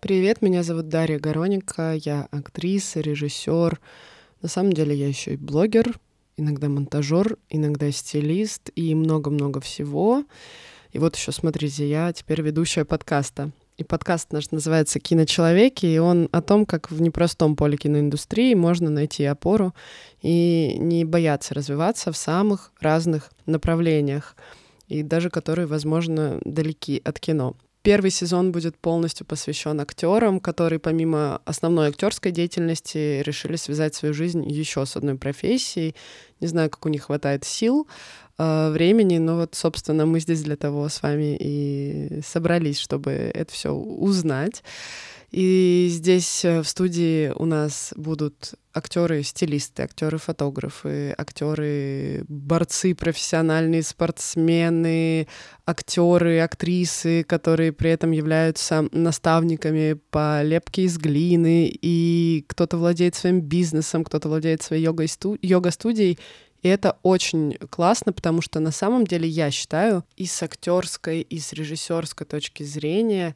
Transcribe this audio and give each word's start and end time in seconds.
Привет, 0.00 0.42
меня 0.42 0.64
зовут 0.64 0.88
Дарья 0.88 1.20
Гороника, 1.20 1.94
я 1.94 2.26
актриса, 2.32 2.98
режиссер. 2.98 3.78
На 4.42 4.48
самом 4.48 4.72
деле 4.72 4.96
я 4.96 5.06
еще 5.06 5.34
и 5.34 5.36
блогер, 5.36 6.00
иногда 6.36 6.68
монтажер, 6.68 7.38
иногда 7.48 7.92
стилист 7.92 8.70
и 8.74 8.96
много-много 8.96 9.60
всего. 9.60 10.24
И 10.90 10.98
вот 10.98 11.14
еще 11.14 11.30
смотрите, 11.30 11.88
я 11.88 12.12
теперь 12.12 12.42
ведущая 12.42 12.84
подкаста. 12.84 13.52
И 13.80 13.82
подкаст 13.82 14.30
наш 14.34 14.50
называется 14.50 15.00
«Киночеловеки», 15.00 15.86
и 15.86 15.96
он 15.96 16.28
о 16.32 16.42
том, 16.42 16.66
как 16.66 16.90
в 16.90 17.00
непростом 17.00 17.56
поле 17.56 17.78
киноиндустрии 17.78 18.52
можно 18.52 18.90
найти 18.90 19.24
опору 19.24 19.74
и 20.20 20.76
не 20.78 21.06
бояться 21.06 21.54
развиваться 21.54 22.12
в 22.12 22.16
самых 22.18 22.72
разных 22.78 23.30
направлениях, 23.46 24.36
и 24.88 25.02
даже 25.02 25.30
которые, 25.30 25.66
возможно, 25.66 26.42
далеки 26.44 27.00
от 27.02 27.18
кино. 27.18 27.56
Первый 27.82 28.10
сезон 28.10 28.52
будет 28.52 28.76
полностью 28.76 29.24
посвящен 29.24 29.80
актерам, 29.80 30.38
которые 30.38 30.78
помимо 30.78 31.40
основной 31.46 31.88
актерской 31.88 32.30
деятельности 32.30 33.22
решили 33.22 33.56
связать 33.56 33.94
свою 33.94 34.12
жизнь 34.12 34.46
еще 34.46 34.84
с 34.84 34.96
одной 34.96 35.14
профессией. 35.14 35.94
Не 36.40 36.46
знаю, 36.46 36.68
как 36.68 36.84
у 36.84 36.90
них 36.90 37.04
хватает 37.04 37.44
сил, 37.44 37.88
э, 38.36 38.70
времени, 38.70 39.16
но 39.16 39.36
вот, 39.36 39.54
собственно, 39.54 40.04
мы 40.04 40.20
здесь 40.20 40.42
для 40.42 40.56
того 40.56 40.90
с 40.90 41.00
вами 41.00 41.38
и 41.40 42.20
собрались, 42.22 42.78
чтобы 42.78 43.12
это 43.12 43.50
все 43.50 43.70
узнать. 43.70 44.62
И 45.30 45.86
здесь 45.90 46.44
э, 46.44 46.60
в 46.60 46.68
студии 46.68 47.32
у 47.36 47.44
нас 47.44 47.92
будут 47.96 48.54
актеры, 48.74 49.22
стилисты, 49.22 49.84
актеры, 49.84 50.18
фотографы, 50.18 51.14
актеры, 51.16 52.24
борцы, 52.26 52.96
профессиональные 52.96 53.84
спортсмены, 53.84 55.28
актеры, 55.66 56.40
актрисы, 56.40 57.22
которые 57.22 57.72
при 57.72 57.90
этом 57.90 58.10
являются 58.10 58.88
наставниками 58.90 60.00
по 60.10 60.42
лепке 60.42 60.82
из 60.82 60.98
глины, 60.98 61.70
и 61.80 62.44
кто-то 62.48 62.76
владеет 62.76 63.14
своим 63.14 63.40
бизнесом, 63.40 64.02
кто-то 64.02 64.28
владеет 64.28 64.62
своей 64.62 64.82
йога-студией. 64.82 66.18
И 66.62 66.68
это 66.68 66.98
очень 67.02 67.56
классно, 67.70 68.12
потому 68.12 68.42
что 68.42 68.58
на 68.58 68.72
самом 68.72 69.06
деле 69.06 69.28
я 69.28 69.50
считаю 69.52 70.04
и 70.16 70.26
с 70.26 70.42
актерской, 70.42 71.20
и 71.20 71.38
с 71.38 71.52
режиссерской 71.52 72.26
точки 72.26 72.64
зрения 72.64 73.34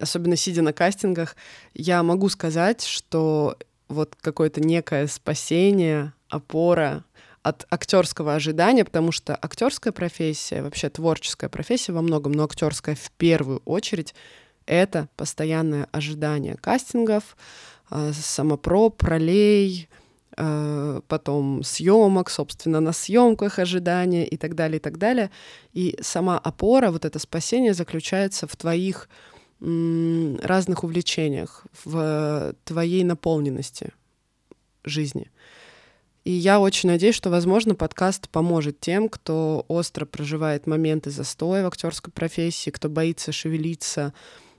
особенно 0.00 0.36
сидя 0.36 0.62
на 0.62 0.72
кастингах, 0.72 1.36
я 1.74 2.02
могу 2.02 2.28
сказать, 2.28 2.84
что 2.84 3.56
вот 3.88 4.16
какое-то 4.20 4.60
некое 4.60 5.06
спасение, 5.06 6.12
опора 6.28 7.04
от 7.42 7.66
актерского 7.70 8.34
ожидания, 8.34 8.84
потому 8.84 9.12
что 9.12 9.36
актерская 9.40 9.92
профессия, 9.92 10.62
вообще 10.62 10.88
творческая 10.88 11.48
профессия 11.48 11.92
во 11.92 12.02
многом, 12.02 12.32
но 12.32 12.44
актерская 12.44 12.94
в 12.94 13.10
первую 13.12 13.60
очередь, 13.66 14.14
это 14.66 15.08
постоянное 15.16 15.86
ожидание 15.92 16.56
кастингов, 16.56 17.36
а, 17.90 18.12
самопроб, 18.14 19.02
ролей, 19.02 19.88
а, 20.36 21.02
потом 21.06 21.62
съемок, 21.62 22.30
собственно, 22.30 22.80
на 22.80 22.92
съемках 22.92 23.58
ожидания 23.58 24.26
и 24.26 24.38
так 24.38 24.54
далее, 24.54 24.78
и 24.78 24.80
так 24.80 24.96
далее. 24.96 25.30
И 25.74 25.98
сама 26.00 26.38
опора, 26.38 26.90
вот 26.90 27.04
это 27.04 27.18
спасение 27.18 27.74
заключается 27.74 28.46
в 28.46 28.56
твоих 28.56 29.08
разных 29.60 30.84
увлечениях, 30.84 31.64
в 31.84 32.54
твоей 32.64 33.04
наполненности 33.04 33.92
жизни. 34.84 35.30
И 36.24 36.30
я 36.30 36.58
очень 36.58 36.88
надеюсь, 36.88 37.14
что, 37.14 37.28
возможно, 37.28 37.74
подкаст 37.74 38.30
поможет 38.30 38.80
тем, 38.80 39.10
кто 39.10 39.64
остро 39.68 40.06
проживает 40.06 40.66
моменты 40.66 41.10
застоя 41.10 41.64
в 41.64 41.66
актерской 41.66 42.12
профессии, 42.12 42.70
кто 42.70 42.88
боится 42.88 43.30
шевелиться 43.30 44.14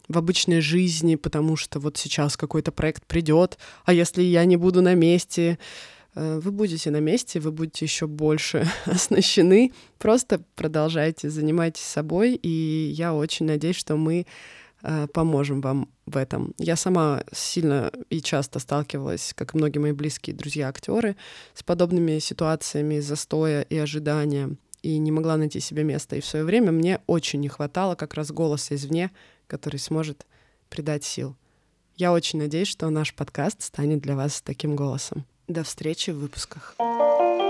в 0.07 0.17
обычной 0.17 0.61
жизни, 0.61 1.16
потому 1.16 1.55
что 1.55 1.79
вот 1.79 1.97
сейчас 1.97 2.38
какой-то 2.38 2.72
проект 2.72 3.05
придет, 3.07 3.57
а 3.85 3.94
если 3.94 4.22
я 4.22 4.45
не 4.45 4.57
буду 4.57 4.84
на 4.84 4.94
месте, 4.94 5.57
э, 6.13 6.39
вы 6.39 6.51
будете 6.51 6.91
на 6.91 7.00
месте, 7.00 7.39
вы 7.39 7.51
будете 7.51 7.85
еще 7.85 8.05
больше 8.05 8.67
оснащены. 8.85 9.73
Просто 9.97 10.44
продолжайте, 10.53 11.31
занимайтесь 11.31 11.85
собой, 11.85 12.35
и 12.35 12.94
я 12.95 13.16
очень 13.16 13.47
надеюсь, 13.47 13.78
что 13.78 13.97
мы 13.97 14.28
Э, 14.28 14.64
поможем 15.13 15.62
вам 15.62 15.90
в 16.06 16.18
этом. 16.18 16.53
Я 16.57 16.75
сама 16.75 17.23
сильно 17.31 17.91
и 18.09 18.22
часто 18.22 18.59
сталкивалась, 18.59 19.34
как 19.35 19.53
и 19.53 19.57
многие 19.57 19.79
мои 19.79 19.91
близкие 19.91 20.35
друзья-актеры, 20.35 21.16
с 21.53 21.63
подобными 21.63 22.19
ситуациями 22.19 23.00
застоя 23.00 23.62
и 23.62 23.78
ожидания, 23.78 24.56
и 24.84 24.97
не 24.97 25.12
могла 25.12 25.38
найти 25.38 25.59
себе 25.59 25.84
места. 25.84 26.16
И 26.16 26.22
в 26.22 26.25
свое 26.25 26.46
время 26.46 26.72
мне 26.72 27.00
очень 27.07 27.40
не 27.40 27.50
хватало 27.50 27.96
как 27.96 28.13
раз 28.13 28.31
голоса 28.31 28.75
извне, 28.75 29.12
который 29.47 29.78
сможет 29.78 30.25
придать 30.69 31.03
сил. 31.03 31.35
Я 31.96 32.12
очень 32.12 32.40
надеюсь, 32.40 32.67
что 32.67 32.90
наш 32.90 33.13
подкаст 33.13 33.62
станет 33.63 34.02
для 34.02 34.16
вас 34.16 34.41
таким 34.41 34.75
голосом. 34.75 35.25
До 35.47 35.63
встречи 35.63 36.12
в 36.12 36.19
выпусках. 36.19 36.75
thank 36.78 37.40
you 37.40 37.44